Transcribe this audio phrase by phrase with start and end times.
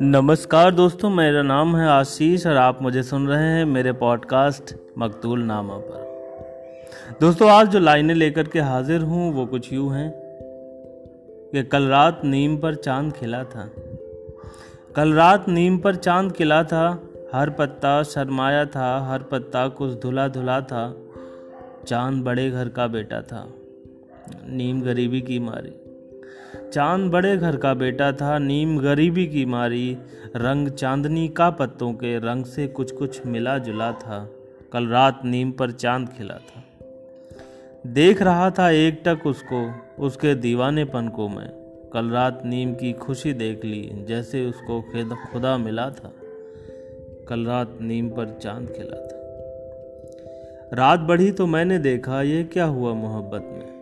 [0.00, 5.42] नमस्कार दोस्तों, मेरा नाम है आशीष और आप मुझे सुन रहे हैं मेरे पॉडकास्ट मकतूल
[5.42, 6.22] नामा पर।
[7.20, 10.12] दोस्तों आज जो लाइनें लेकर के हाजिर हूँ, वो कुछ यूँ हैं।
[11.52, 13.70] कि कल रात नीम पर चाँद खिला था।
[14.96, 17.02] कल रात नीम पर चाँद खिला था,
[17.34, 20.96] हर पत्ता शर्माया था, हर पत्ता कुछ धुला धुला था,
[21.86, 23.48] चाँद बड़े घर का बेटा था।
[24.48, 25.72] नीम गरीबी की मारी।
[26.72, 29.98] चाँद बड़े घर का बेटा था, नीम गरीबी की मारी।
[30.36, 34.30] रंग चांदनी का पत्तों के रंग से कुछ कुछ मिला जुला था।
[34.72, 36.64] कल रात नीम पर चाँद खिला था।
[37.86, 41.48] देख रहा था एक टक उसको, उसके दीवानेपन को मैं।
[41.92, 44.84] कल रात नीम की खुशी देख ली, जैसे उसको
[45.32, 46.12] खुदा मिला था।
[47.28, 49.20] कल रात नीम पर चाँद खिला था।
[50.76, 53.79] रात बढ़ी तो मैंने देखा, ये क्या हुआ मोहब्बत में?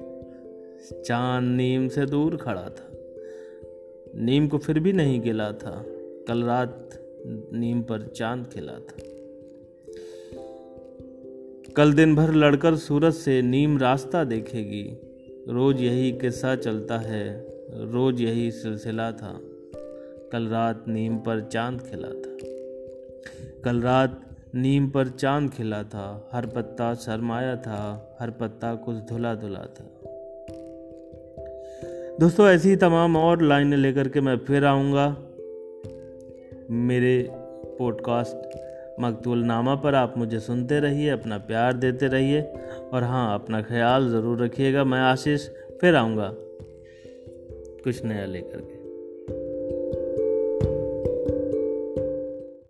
[1.07, 2.91] चाँद नीम से दूर खड़ा था।
[4.15, 5.85] नीम को फिर भी नहीं गिला था।
[6.29, 6.91] कल रात
[7.53, 8.97] नीम पर चाँद खिला था।
[11.77, 14.97] कल दिन भर लड़कर सूरज से नीम रास्ता देखेगी।
[15.53, 19.41] रोज यही किस्सा चलता है। रोज यही सिलसिला था।
[20.33, 22.37] कल रात नीम पर चाँद खिला था।
[23.65, 29.35] कल रात नीम पर चाँद खिला था। हर पत्ता शर्माया था। हर पत्ता कुछ धुला
[29.35, 30.08] धुला था।
[32.21, 35.07] दोस्तों, ऐसी ही तमाम और लाइनें लेकर के मैं फिर आऊँगा
[36.71, 37.13] मेरे
[37.79, 38.57] पॉडकास्ट
[39.01, 42.41] मकतूल नामा पर। आप मुझे सुनते रहिए, अपना प्यार देते रहिए
[42.93, 45.47] और हाँ अपना ख्याल ज़रूर रखिएगा। मैं आशीष
[45.81, 46.31] फिर आऊँगा,
[47.85, 48.78] कुछ नया लेकर के।